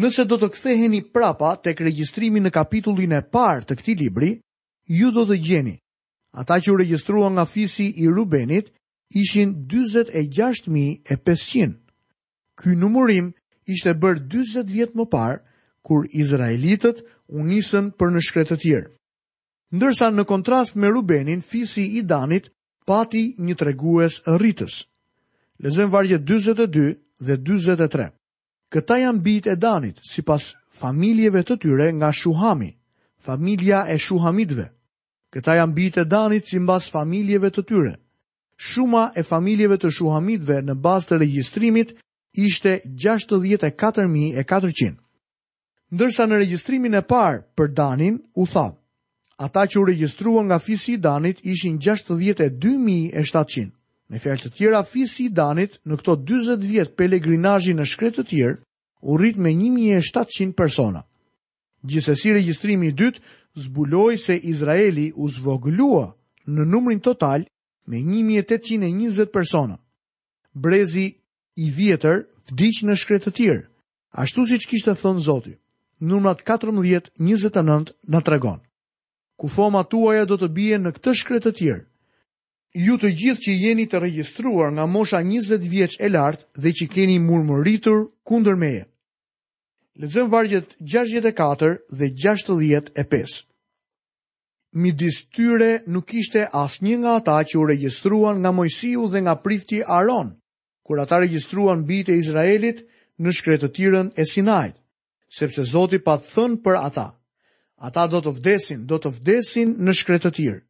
Nëse 0.00 0.22
do 0.30 0.36
të 0.38 0.48
ktheheni 0.54 1.00
prapa 1.12 1.56
të 1.58 1.72
regjistrimi 1.82 2.40
në 2.44 2.50
kapitullin 2.54 3.12
e 3.16 3.22
parë 3.34 3.64
të 3.66 3.74
këtij 3.80 3.96
libri, 4.04 4.32
ju 4.86 5.08
do 5.16 5.24
të 5.26 5.40
gjeni. 5.46 5.74
Ata 6.38 6.54
që 6.62 6.70
u 6.70 6.76
registrua 6.78 7.28
nga 7.34 7.44
fisi 7.50 7.88
i 8.02 8.06
rubenit, 8.06 8.68
ishin 9.14 9.52
26500. 9.66 11.78
Ky 12.54 12.68
numërim 12.76 13.32
ishte 13.66 13.94
bër 13.94 14.20
40 14.30 14.70
vjet 14.70 14.94
më 14.96 15.06
parë 15.12 15.38
kur 15.86 16.06
izraelitët 16.12 17.02
u 17.28 17.42
nisën 17.46 17.90
për 17.98 18.10
në 18.14 18.20
shkret 18.22 18.50
të 18.52 18.58
tjerë. 18.62 18.90
Ndërsa 19.70 20.10
në 20.10 20.24
kontrast 20.26 20.74
me 20.76 20.90
Rubenin, 20.90 21.40
fisi 21.46 21.84
i 21.98 22.02
Danit 22.02 22.48
pati 22.86 23.34
një 23.38 23.54
tregues 23.54 24.20
rritës. 24.26 24.80
Lezëm 25.62 25.90
vargje 25.92 26.18
42 26.26 26.88
dhe 27.20 27.36
43. 27.38 28.08
Këta 28.72 28.96
janë 28.98 29.20
bitë 29.26 29.50
e 29.52 29.56
Danit, 29.62 29.98
si 30.10 30.22
pas 30.22 30.52
familjeve 30.80 31.42
të 31.46 31.56
tyre 31.62 31.90
nga 31.92 32.10
Shuhami, 32.12 32.70
familja 33.20 33.84
e 33.92 33.98
Shuhamitve. 33.98 34.68
Këta 35.30 35.54
janë 35.60 35.74
bitë 35.78 36.00
e 36.00 36.04
Danit 36.08 36.44
si 36.50 36.58
mbas 36.58 36.90
familjeve 36.90 37.50
të 37.54 37.64
tyre 37.68 37.99
shuma 38.60 39.08
e 39.16 39.22
familjeve 39.24 39.78
të 39.80 39.88
shuhamitve 39.96 40.58
në 40.68 40.74
bazë 40.84 41.06
të 41.10 41.16
regjistrimit 41.22 41.94
ishte 42.46 42.76
64400. 43.04 44.90
Ndërsa 45.96 46.24
në 46.28 46.34
regjistrimin 46.44 46.94
e 46.94 47.02
parë 47.10 47.40
për 47.56 47.68
Danin 47.74 48.18
u 48.38 48.44
tha, 48.46 48.66
ata 49.40 49.64
që 49.66 49.78
u 49.80 49.84
regjistruan 49.88 50.46
nga 50.46 50.58
fisi 50.62 50.92
i 50.94 50.98
Danit 51.02 51.38
ishin 51.42 51.78
62700. 51.82 53.70
Me 54.10 54.18
fjalë 54.18 54.42
të 54.44 54.50
tjera, 54.58 54.84
fisi 54.90 55.24
i 55.24 55.30
Danit 55.34 55.80
në 55.86 55.96
këto 56.00 56.16
40 56.28 56.68
vjet 56.70 56.92
pelegrinazhi 56.96 57.74
në 57.74 57.84
shkretë 57.90 58.22
të 58.22 58.26
tjerë 58.34 58.60
u 59.08 59.16
rrit 59.16 59.36
me 59.38 59.50
1700 59.56 60.52
persona. 60.52 61.02
Gjithsesi 61.88 62.32
regjistrimi 62.36 62.86
i 62.90 62.94
dytë 62.94 63.20
zbuloi 63.56 64.18
se 64.18 64.36
Izraeli 64.36 65.12
u 65.16 65.28
zvoglua 65.28 66.10
në 66.46 66.64
numrin 66.68 67.00
total 67.00 67.42
me 67.86 67.98
1820 68.04 69.26
persona. 69.30 69.78
Brezi 70.54 71.14
i 71.56 71.70
vjetër 71.70 72.24
vdiq 72.50 72.80
në 72.86 72.96
shkretë 72.96 73.28
të 73.30 73.34
tjerë, 73.36 73.66
ashtu 74.12 74.44
si 74.46 74.58
që 74.60 74.70
kishtë 74.70 74.94
të 74.94 75.02
thënë 75.04 75.22
Zotit, 75.24 75.58
nëmrat 76.02 76.42
14.29 76.44 77.94
në 78.10 78.22
tregon. 78.26 78.60
Ku 79.38 79.48
foma 79.48 79.84
tuaja 79.84 80.24
do 80.28 80.36
të 80.36 80.48
bie 80.52 80.78
në 80.78 80.92
këtë 80.98 81.14
shkretë 81.22 81.46
të 81.46 81.56
tjerë, 81.60 81.84
ju 82.86 82.96
të 83.02 83.10
gjithë 83.20 83.44
që 83.46 83.54
jeni 83.64 83.86
të 83.90 84.00
registruar 84.02 84.74
nga 84.74 84.86
mosha 84.86 85.22
20 85.24 85.68
vjeç 85.70 85.96
e 86.00 86.10
lartë 86.12 86.50
dhe 86.62 86.70
që 86.80 86.88
keni 86.92 87.16
murmëritur 87.22 88.08
kundër 88.26 88.56
meje. 88.58 88.84
Lezëm 90.00 90.30
vargjet 90.32 90.76
64 90.80 91.78
dhe 91.90 92.10
65 92.14 93.38
midis 94.72 95.26
tyre 95.30 95.82
nuk 95.86 96.12
ishte 96.14 96.46
asnjë 96.52 96.96
nga 97.02 97.14
ata 97.20 97.38
që 97.44 97.58
u 97.58 97.66
regjistruan 97.66 98.38
nga 98.40 98.52
Mojsiu 98.52 99.08
dhe 99.10 99.20
nga 99.24 99.34
prifti 99.42 99.82
Aron, 99.86 100.28
kur 100.86 101.00
ata 101.00 101.18
regjistruan 101.20 101.84
bijt 101.86 102.08
e 102.08 102.14
Izraelit 102.22 102.84
në 103.18 103.30
shkretëtirën 103.38 104.08
e 104.16 104.24
Sinajit, 104.26 104.76
sepse 105.38 105.62
Zoti 105.72 105.98
pa 105.98 106.16
thënë 106.34 106.62
për 106.64 106.74
ata. 106.88 107.08
Ata 107.80 108.06
do 108.10 108.20
të 108.22 108.32
vdesin, 108.38 108.86
do 108.86 108.98
të 108.98 109.08
vdesin 109.16 109.74
në 109.84 109.92
tirë, 110.36 110.60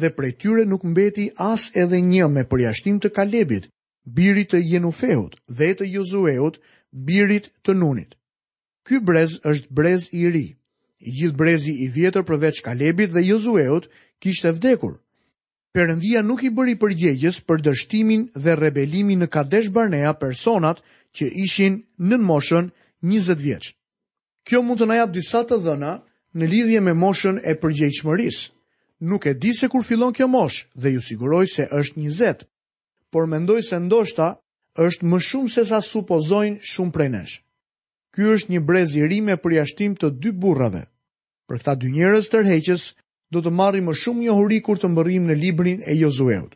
dhe 0.00 0.08
prej 0.16 0.32
tyre 0.32 0.64
nuk 0.64 0.84
mbeti 0.84 1.28
as 1.36 1.70
edhe 1.74 2.00
një 2.00 2.26
me 2.28 2.44
përjashtim 2.50 3.00
të 3.00 3.08
Kalebit, 3.10 3.68
birit 4.16 4.48
të 4.50 4.58
Jenufeut 4.72 5.32
dhe 5.58 5.74
të 5.74 5.84
Jozueut, 5.94 6.58
birit 6.92 7.50
të 7.64 7.72
Nunit. 7.74 8.14
Ky 8.86 8.98
brez 9.00 9.32
është 9.44 9.68
brez 9.70 10.08
i 10.12 10.22
ri, 10.32 10.46
I 11.02 11.10
gjithë 11.10 11.36
brezi 11.38 11.72
i 11.82 11.86
vjetër 11.90 12.22
përveç 12.26 12.60
Kalebit 12.62 13.10
dhe 13.12 13.22
Jozueut 13.26 13.88
kishte 14.22 14.52
vdekur. 14.54 14.92
Perëndia 15.74 16.22
nuk 16.22 16.44
i 16.46 16.50
bëri 16.54 16.76
përgjegjës 16.78 17.40
për 17.48 17.62
dështimin 17.66 18.28
dhe 18.44 18.54
rebelimin 18.60 19.24
në 19.24 19.28
Kadesh 19.34 19.72
Barnea 19.74 20.12
personat 20.20 20.82
që 21.16 21.26
ishin 21.46 21.80
në 22.06 22.18
moshën 22.28 22.68
20 23.10 23.40
vjeç. 23.42 23.72
Kjo 24.46 24.62
mund 24.62 24.78
të 24.82 24.86
na 24.90 25.00
jap 25.00 25.10
disa 25.16 25.42
të 25.46 25.58
dhëna 25.64 25.92
në 26.38 26.50
lidhje 26.52 26.80
me 26.86 26.94
moshën 27.02 27.40
e 27.42 27.56
përgjegjshmërisë. 27.62 28.44
Nuk 29.10 29.26
e 29.26 29.34
di 29.42 29.50
se 29.58 29.66
kur 29.72 29.82
fillon 29.82 30.14
kjo 30.14 30.28
moshë 30.30 30.66
dhe 30.82 30.94
ju 30.94 31.02
siguroj 31.08 31.46
se 31.56 31.66
është 31.80 31.98
20, 32.06 32.46
por 33.12 33.26
mendoj 33.26 33.58
se 33.68 33.78
ndoshta 33.88 34.28
është 34.86 35.08
më 35.10 35.18
shumë 35.28 35.52
se 35.56 35.64
sa 35.72 35.80
supozojnë 35.82 36.60
shumë 36.72 36.94
prej 36.94 37.10
nesh. 37.16 37.34
Ky 38.12 38.26
është 38.36 38.52
një 38.52 38.60
brez 38.68 38.92
i 39.00 39.06
ri 39.08 39.18
me 39.24 39.38
përjashtim 39.40 39.94
të 39.96 40.08
dy 40.20 40.30
burrave. 40.40 40.82
Për 41.48 41.60
këta 41.62 41.74
dy 41.80 41.92
njerëz 41.94 42.26
të 42.28 42.42
rrehqës 42.42 42.82
do 43.32 43.40
të 43.40 43.52
marrim 43.60 43.88
më 43.88 43.94
shumë 44.02 44.26
njohuri 44.26 44.58
kur 44.66 44.76
të 44.82 44.90
mbërrim 44.92 45.30
në 45.30 45.36
librin 45.40 45.80
e 45.88 45.96
Josueut. 45.96 46.52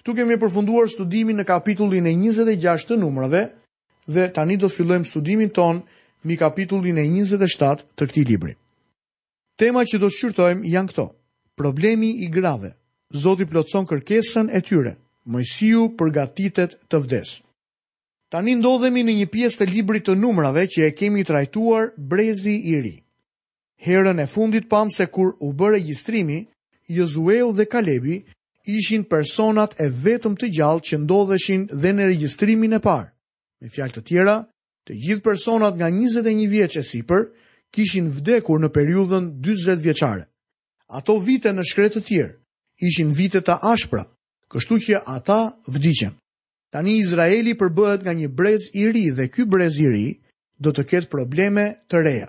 Ktu 0.00 0.14
kemi 0.18 0.36
përfunduar 0.42 0.90
studimin 0.92 1.40
në 1.40 1.46
kapitullin 1.48 2.06
e 2.06 2.12
26 2.26 2.84
të 2.90 2.98
numrave 3.00 3.40
dhe 4.12 4.26
tani 4.36 4.58
do 4.60 4.68
të 4.68 4.76
fillojmë 4.76 5.08
studimin 5.08 5.54
ton 5.56 5.80
mbi 6.24 6.36
kapitullin 6.44 7.00
e 7.00 7.06
27 7.08 7.88
të 7.96 8.10
këtij 8.12 8.28
libri. 8.34 8.52
Tema 9.56 9.86
që 9.88 10.02
do 10.02 10.10
të 10.12 10.16
shqyrtojmë 10.18 10.68
janë 10.74 10.90
këto: 10.92 11.06
Problemi 11.62 12.10
i 12.26 12.28
grave. 12.36 12.74
Zoti 13.24 13.48
plotson 13.50 13.86
kërkesën 13.88 14.52
e 14.52 14.60
tyre. 14.68 14.94
Mojsiu 15.32 15.88
përgatitet 15.98 16.76
të 16.90 17.00
vdesë. 17.04 17.40
Tani 18.34 18.54
ndodhemi 18.58 19.04
në 19.06 19.12
një 19.14 19.24
pjesë 19.30 19.60
të 19.60 19.66
librit 19.72 20.02
të 20.08 20.14
numrave 20.18 20.64
që 20.66 20.82
e 20.88 20.94
kemi 20.98 21.22
trajtuar 21.24 21.92
brezi 22.12 22.56
i 22.72 22.80
ri. 22.82 22.90
Herën 23.86 24.18
e 24.18 24.24
fundit 24.32 24.64
pam 24.72 24.88
se 24.90 25.04
kur 25.06 25.36
u 25.38 25.52
bë 25.54 25.68
regjistrimi, 25.76 26.40
Jozueu 26.90 27.52
dhe 27.54 27.68
Kalebi 27.70 28.16
ishin 28.72 29.04
personat 29.06 29.76
e 29.78 29.86
vetëm 30.02 30.34
të 30.40 30.48
gjallë 30.56 30.82
që 30.90 30.98
ndodheshin 31.04 31.68
dhe 31.70 31.92
në 31.94 32.08
regjistrimin 32.10 32.74
e 32.74 32.80
parë. 32.82 33.06
Me 33.62 33.70
fjalë 33.70 33.94
të 33.98 34.02
tjera, 34.10 34.34
të 34.90 34.98
gjithë 35.04 35.24
personat 35.30 35.78
nga 35.78 35.92
21 35.94 36.50
vjeqë 36.56 36.80
e 36.82 36.84
sipër 36.90 37.24
kishin 37.74 38.10
vdekur 38.16 38.58
në 38.64 38.72
periudhën 38.76 39.30
40 39.46 39.86
vjeçare. 39.86 40.26
Ato 40.90 41.20
vite 41.22 41.54
në 41.54 41.70
shkretë 41.70 42.00
të 42.00 42.04
tjerë 42.10 42.34
ishin 42.82 43.14
vite 43.14 43.46
të 43.46 43.60
ashpra, 43.76 44.02
kështu 44.50 44.82
që 44.88 45.04
ata 45.20 45.40
vdikjen. 45.70 46.18
Tani 46.74 46.96
Izraeli 46.98 47.52
përbëhet 47.54 48.02
nga 48.02 48.12
një 48.18 48.28
brez 48.34 48.64
i 48.74 48.88
ri 48.90 49.04
dhe 49.14 49.28
ky 49.30 49.44
brez 49.46 49.76
i 49.78 49.86
ri 49.86 50.06
do 50.58 50.72
të 50.74 50.82
ketë 50.90 51.10
probleme 51.12 51.66
të 51.86 52.00
reja. 52.02 52.26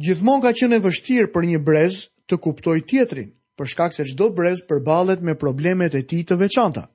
Gjithmonë 0.00 0.44
ka 0.46 0.52
qenë 0.56 0.78
e 0.80 0.84
vështirë 0.86 1.28
për 1.34 1.48
një 1.50 1.60
brez 1.66 1.98
të 2.32 2.38
kuptojë 2.46 2.84
tjetrin, 2.88 3.28
për 3.60 3.68
shkak 3.72 3.92
se 3.92 4.06
çdo 4.08 4.30
brez 4.38 4.62
përballet 4.70 5.20
me 5.20 5.36
problemet 5.36 5.92
e 5.92 6.02
tij 6.08 6.22
të 6.30 6.38
veçanta. 6.46 6.86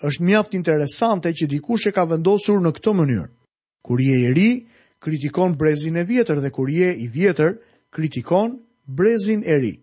Është 0.00 0.24
mjaft 0.30 0.56
interesante 0.56 1.28
që 1.36 1.50
dikush 1.52 1.84
e 1.92 1.92
ka 1.92 2.06
vendosur 2.08 2.64
në 2.64 2.72
këtë 2.78 2.96
mënyrë. 3.02 3.28
Kur 3.84 4.00
je 4.00 4.16
i 4.16 4.32
ri, 4.36 4.50
kritikon 5.04 5.58
brezin 5.60 6.00
e 6.00 6.06
vjetër 6.08 6.40
dhe 6.40 6.48
kur 6.56 6.72
je 6.72 6.88
i 7.04 7.08
vjetër, 7.12 7.58
kritikon 7.92 8.56
brezin 8.86 9.44
e 9.44 9.60
ri. 9.60 9.74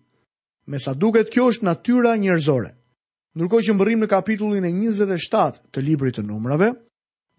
Me 0.65 0.81
sa 0.81 0.97
duket 0.97 1.29
kjo 1.29 1.51
është 1.53 1.69
natyra 1.69 2.17
njerëzore. 2.25 2.73
Ndërkohë 3.39 3.65
që 3.65 3.73
mbërrim 3.75 4.01
në 4.03 4.07
kapitullin 4.11 4.65
e 4.67 4.69
27 4.75 5.61
të 5.75 5.81
librit 5.85 6.17
të 6.19 6.23
numrave, 6.27 6.67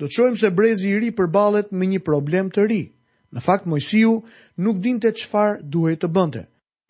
do 0.00 0.08
të 0.08 0.14
shohim 0.14 0.36
se 0.42 0.48
brezi 0.58 0.88
i 0.94 1.00
ri 1.02 1.10
përballet 1.18 1.74
me 1.80 1.88
një 1.90 1.98
problem 2.06 2.48
të 2.54 2.62
ri. 2.70 2.80
Në 3.36 3.40
fakt 3.46 3.66
Mojsiu 3.68 4.14
nuk 4.64 4.78
dinte 4.86 5.12
çfarë 5.20 5.58
duhej 5.74 5.98
të 6.02 6.10
bënte. 6.16 6.46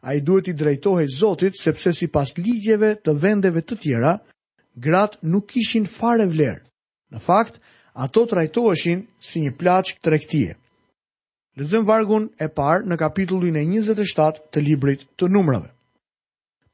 Ai 0.09 0.21
duhet 0.29 0.53
i 0.53 0.55
drejtohej 0.61 1.09
Zotit 1.17 1.59
sepse 1.61 1.91
sipas 1.93 2.37
ligjeve 2.39 2.93
të 3.03 3.17
vendeve 3.25 3.65
të 3.67 3.81
tjera, 3.83 4.15
gratë 4.87 5.27
nuk 5.35 5.51
kishin 5.53 5.91
fare 5.97 6.29
vlerë. 6.31 6.63
Në 7.13 7.19
fakt, 7.27 7.59
ato 8.05 8.25
trajtoheshin 8.31 9.03
si 9.31 9.43
një 9.45 9.57
plaçk 9.61 9.99
tregtie. 10.07 10.55
Lexojm 11.59 11.83
vargun 11.91 12.31
e 12.39 12.47
parë 12.63 12.87
në 12.87 13.01
kapitullin 13.05 13.59
e 13.59 13.67
27 13.75 14.47
të 14.55 14.67
librit 14.71 15.03
të 15.19 15.33
numrave 15.35 15.73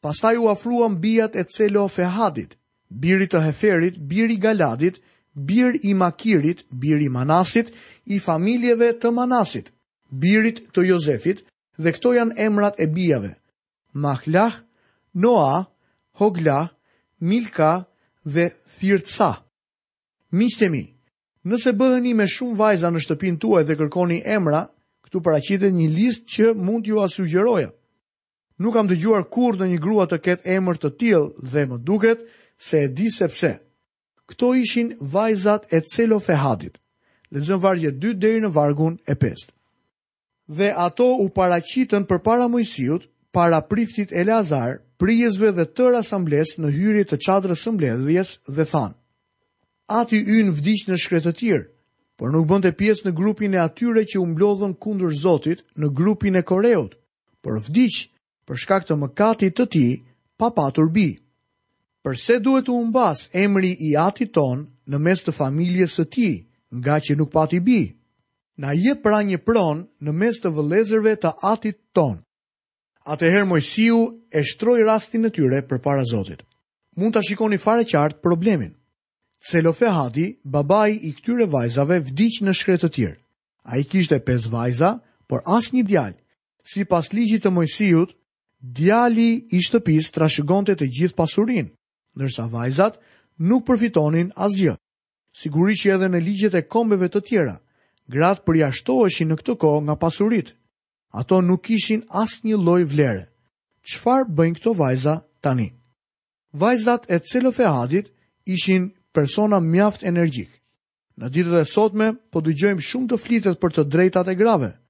pastaj 0.07 0.37
u 0.37 0.47
afruan 0.49 1.01
bijat 1.01 1.37
e 1.37 1.45
Celo 1.51 1.89
Fehadit, 1.89 2.57
biri 2.89 3.27
të 3.27 3.41
Heferit, 3.45 3.97
birit 3.99 4.39
Galadit, 4.41 5.01
bir 5.35 5.75
i 5.83 5.95
Makirit, 5.99 6.61
bir 6.71 7.01
i 7.03 7.09
Manasit, 7.11 7.73
i 8.15 8.19
familjeve 8.23 8.93
të 9.01 9.11
Manasit, 9.13 9.73
birit 10.11 10.61
të 10.73 10.85
Jozefit, 10.93 11.43
dhe 11.79 11.91
këto 11.97 12.13
janë 12.15 12.39
emrat 12.47 12.79
e 12.81 12.87
bijave, 12.87 13.33
Mahlah, 13.97 14.53
Noa, 15.17 15.65
Hogla, 16.23 16.69
Milka 17.21 17.73
dhe 18.25 18.47
Thirtsa. 18.79 19.33
Miqtemi, 20.37 20.85
nëse 21.49 21.73
bëheni 21.75 22.15
me 22.19 22.29
shumë 22.29 22.59
vajza 22.61 22.91
në 22.95 23.03
shtëpin 23.05 23.41
tuaj 23.43 23.65
dhe 23.67 23.77
kërkoni 23.83 24.23
emra, 24.25 24.63
këtu 25.05 25.23
paraqitet 25.25 25.75
një 25.75 25.91
listë 25.97 26.31
që 26.35 26.55
mund 26.55 26.87
t'ju 26.87 27.03
asugjeroja. 27.03 27.67
sugjeroja. 27.69 27.71
Nuk 28.59 28.73
kam 28.75 28.89
dëgjuar 28.89 29.25
kur 29.29 29.59
në 29.61 29.67
një 29.75 29.79
grua 29.85 30.05
të 30.09 30.19
ketë 30.25 30.51
emër 30.57 30.79
të 30.81 30.91
tjilë 31.01 31.49
dhe 31.53 31.65
më 31.69 31.79
duket 31.89 32.23
se 32.69 32.79
e 32.85 32.89
di 32.97 33.11
sepse. 33.13 33.51
Këto 34.29 34.55
ishin 34.61 34.95
vajzat 35.13 35.69
e 35.77 35.83
celo 35.93 36.17
fehadit. 36.25 36.79
Lezëm 37.35 37.61
vargje 37.61 37.91
2 38.01 38.15
dheri 38.23 38.41
në 38.45 38.51
vargun 38.57 38.97
e 39.07 39.15
5. 39.21 39.53
Dhe 40.61 40.71
ato 40.87 41.11
u 41.25 41.29
paracitën 41.37 42.07
për 42.09 42.23
para 42.25 42.49
para 43.37 43.61
priftit 43.61 44.13
e 44.17 44.25
Lazar, 44.25 44.81
prijezve 44.97 45.51
dhe 45.53 45.67
tërë 45.77 45.99
asambles 46.01 46.55
në 46.59 46.71
hyri 46.73 47.05
të 47.05 47.17
qadrës 47.27 47.61
sëmbledhjes 47.67 48.31
dhe 48.57 48.65
thanë. 48.73 48.95
Ati 50.01 50.17
yn 50.39 50.49
vdish 50.57 50.87
në 50.89 50.97
shkretë 51.03 51.33
tjirë, 51.37 51.67
por 52.17 52.33
nuk 52.33 52.47
bënte 52.49 52.73
pjesë 52.81 53.05
në 53.09 53.13
grupin 53.19 53.53
e 53.55 53.59
atyre 53.61 54.05
që 54.09 54.19
umblodhën 54.23 54.73
kundur 54.75 55.13
kundër 55.13 55.13
Zotit 55.21 55.65
në 55.77 55.93
grupin 55.99 56.37
e 56.37 56.43
Koreut, 56.49 56.97
por 57.45 57.61
vdiq 57.69 58.07
për 58.47 58.61
shkak 58.62 58.85
të 58.88 58.97
mëkatit 59.03 59.57
të 59.59 59.67
ti 59.75 59.85
pa 60.38 60.50
patur 60.55 60.91
bi. 60.95 61.09
Përse 62.07 62.37
duhet 62.45 62.69
të 62.69 62.75
umbas 62.79 63.25
emri 63.35 63.73
i 63.88 63.95
atit 63.99 64.31
ton 64.37 64.67
në 64.87 64.99
mes 65.03 65.25
të 65.26 65.35
familjes 65.35 65.97
së 65.99 66.05
ti, 66.15 66.29
nga 66.83 67.00
që 67.03 67.17
nuk 67.19 67.33
pati 67.35 67.61
bi? 67.61 67.81
Na 68.62 68.71
je 68.73 68.95
pra 69.03 69.19
një 69.26 69.41
pron 69.45 69.83
në 70.03 70.12
mes 70.12 70.38
të 70.41 70.53
vëllezërve 70.57 71.17
të 71.23 71.33
atit 71.53 71.81
ton. 71.95 72.23
Atëherë 73.07 73.47
Mojsiu 73.50 73.99
e 74.35 74.43
shtroi 74.43 74.85
rastin 74.87 75.26
e 75.26 75.31
tyre 75.31 75.61
përpara 75.69 76.07
Zotit. 76.11 76.43
Mund 76.97 77.15
ta 77.15 77.23
shikoni 77.23 77.59
fare 77.61 77.85
qartë 77.85 78.23
problemin. 78.23 78.73
Celofehadi, 79.47 80.38
babai 80.43 80.88
i 81.07 81.11
këtyre 81.15 81.47
vajzave, 81.53 82.00
vdiq 82.03 82.41
në 82.43 82.55
shkretë 82.57 82.87
të 82.88 82.93
tjerë. 82.97 83.21
A 83.71 83.79
i 83.79 83.85
kishte 83.85 84.19
5 84.26 84.49
vajza, 84.50 84.95
por 85.29 85.43
as 85.47 85.71
një 85.75 85.85
djalë. 85.85 86.19
ligjit 87.13 87.43
të 87.45 87.50
Mojsiut, 87.50 88.15
djali 88.60 89.45
i 89.52 89.60
shtëpis 89.62 90.08
të 90.10 90.21
rashëgonte 90.23 90.75
të 90.76 90.88
gjithë 90.99 91.19
pasurin, 91.19 91.69
nërsa 92.16 92.47
vajzat 92.52 92.97
nuk 93.38 93.66
përfitonin 93.66 94.30
asgjë. 94.36 94.76
Siguri 95.36 95.76
që 95.76 95.92
edhe 95.97 96.08
në 96.08 96.21
ligjet 96.25 96.54
e 96.56 96.62
kombeve 96.64 97.08
të 97.12 97.21
tjera, 97.28 97.58
gratë 98.08 98.45
përjashtoheshin 98.47 99.28
në 99.32 99.36
këtë 99.40 99.56
ko 99.60 99.73
nga 99.84 99.97
pasurit. 100.00 100.54
Ato 101.12 101.40
nuk 101.45 101.71
ishin 101.71 102.04
as 102.16 102.40
një 102.45 102.56
loj 102.56 102.84
vlere. 102.92 103.28
Qfar 103.86 104.25
bëjnë 104.32 104.56
këto 104.58 104.73
vajza 104.75 105.16
tani? 105.45 105.69
Vajzat 106.56 107.06
e 107.12 107.21
celofeadit 107.21 108.08
ishin 108.49 108.88
persona 109.12 109.60
mjaft 109.60 110.02
energjik. 110.04 110.50
Në 111.16 111.28
ditët 111.32 111.60
e 111.60 111.64
sotme, 111.69 112.08
po 112.32 112.40
dëgjojmë 112.45 112.82
shumë 112.84 113.08
të 113.08 113.21
flitet 113.21 113.60
për 113.60 113.76
të 113.76 113.82
drejtat 113.92 114.32
e 114.34 114.34
grave– 114.36 114.73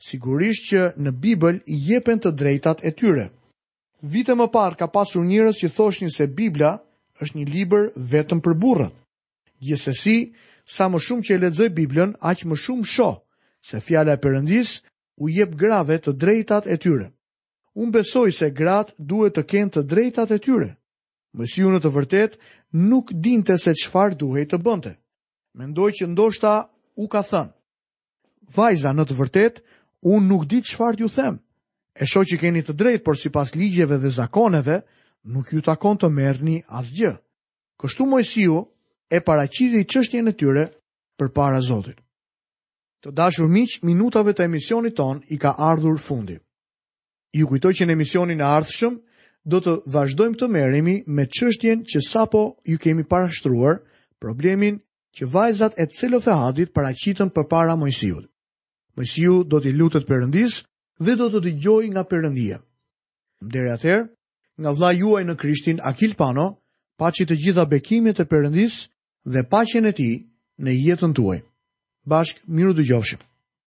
sigurisht 0.00 0.70
që 0.72 0.84
në 0.96 1.12
Bibël 1.20 1.58
i 1.68 1.76
jepen 1.88 2.20
të 2.22 2.30
drejtat 2.32 2.80
e 2.88 2.92
tyre. 2.96 3.26
Vite 4.00 4.32
më 4.34 4.46
parë 4.54 4.78
ka 4.80 4.88
pasur 4.88 5.26
njërës 5.28 5.58
që 5.60 5.72
thoshin 5.76 6.10
se 6.10 6.24
Biblia 6.26 6.78
është 7.20 7.36
një 7.38 7.46
liber 7.52 7.90
vetëm 8.14 8.40
për 8.40 8.54
burët. 8.56 8.94
Gjithsesi, 9.60 10.32
sa 10.64 10.88
më 10.88 10.98
shumë 11.04 11.22
që 11.26 11.34
e 11.34 11.38
ledzoj 11.42 11.68
Biblion, 11.76 12.14
aqë 12.24 12.48
më 12.48 12.56
shumë 12.56 12.86
sho, 12.88 13.10
se 13.60 13.80
fjale 13.84 14.14
e 14.16 14.20
përëndis 14.22 14.70
u 15.20 15.28
jep 15.28 15.52
grave 15.54 15.98
të 16.00 16.14
drejtat 16.16 16.64
e 16.66 16.78
tyre. 16.80 17.10
Unë 17.76 17.92
besoj 17.98 18.30
se 18.32 18.48
gratë 18.56 18.96
duhet 18.96 19.36
të 19.36 19.44
kenë 19.50 19.74
të 19.74 19.82
drejtat 19.84 20.32
e 20.32 20.38
tyre. 20.40 20.70
Mësiu 21.36 21.68
në 21.70 21.82
të 21.84 21.92
vërtet 21.96 22.38
nuk 22.88 23.12
dinte 23.12 23.58
se 23.60 23.74
qëfar 23.76 24.16
duhet 24.18 24.48
të 24.54 24.62
bënte. 24.64 24.94
Mendoj 25.60 25.90
që 26.00 26.08
ndoshta 26.08 26.54
u 26.96 27.04
ka 27.08 27.20
thënë. 27.22 27.52
Vajza 28.56 28.94
në 28.96 29.04
të 29.06 29.16
vërtet 29.20 29.60
Unë 30.08 30.26
nuk 30.28 30.44
di 30.48 30.62
çfarë 30.64 30.96
t'ju 30.96 31.08
them. 31.14 31.34
E 32.00 32.04
shoh 32.10 32.24
që 32.28 32.36
keni 32.40 32.62
të 32.64 32.72
drejtë, 32.80 33.04
por 33.04 33.18
sipas 33.20 33.52
ligjeve 33.54 33.98
dhe 34.00 34.10
zakoneve 34.16 34.76
nuk 35.32 35.52
ju 35.52 35.60
takon 35.60 35.98
të 36.00 36.08
merni 36.16 36.56
asgjë. 36.80 37.12
Kështu 37.80 38.06
Mojsiu 38.08 38.56
e 39.12 39.18
paraqiti 39.26 39.82
çështjen 39.92 40.28
e 40.28 40.32
tyre 40.40 40.64
përpara 41.20 41.60
Zotit. 41.68 41.98
Të 43.04 43.12
dashur 43.18 43.48
miq, 43.52 43.76
minutave 43.88 44.32
të 44.34 44.44
emisionit 44.48 44.96
ton 44.96 45.20
i 45.28 45.36
ka 45.42 45.52
ardhur 45.70 45.98
fundi. 46.06 46.36
Ju 47.36 47.44
kujtoj 47.48 47.72
që 47.78 47.84
në 47.86 47.94
emisionin 47.98 48.40
e 48.40 48.48
ardhshëm 48.56 48.94
do 49.52 49.60
të 49.64 49.72
vazhdojmë 49.94 50.36
të 50.40 50.48
merremi 50.56 50.96
me 51.16 51.24
çështjen 51.36 51.84
që 51.90 52.00
sapo 52.08 52.42
ju 52.70 52.76
kemi 52.84 53.04
parashtruar, 53.12 53.80
problemin 54.20 54.80
që 55.16 55.26
vajzat 55.34 55.76
e 55.82 55.86
paracitën 55.92 56.68
paraqiten 56.76 57.30
përpara 57.36 57.76
Mojsiut. 57.84 58.26
Mojsiu 58.98 59.34
do 59.52 59.58
të 59.64 59.70
lutet 59.80 60.06
Perëndis 60.08 60.56
dhe 61.06 61.14
do 61.20 61.28
të 61.34 61.52
gjoj 61.64 61.82
nga 61.94 62.04
Perëndia. 62.12 62.56
Deri 63.54 63.72
atëherë, 63.74 64.06
nga 64.60 64.72
vlla 64.76 64.90
juaj 65.00 65.22
në 65.28 65.36
Krishtin 65.42 65.78
Akil 65.92 66.16
Pano, 66.22 66.48
paçi 67.00 67.26
të 67.28 67.36
gjitha 67.44 67.64
bekimet 67.74 68.20
e 68.20 68.26
Perëndis 68.32 68.80
dhe 69.32 69.44
paqen 69.52 69.88
e 69.90 69.94
tij 69.98 70.14
në 70.64 70.70
jetën 70.84 71.14
tuaj. 71.16 71.40
Bashk 72.10 72.42
miru 72.56 72.74
dëgjofshëm. 72.80 73.29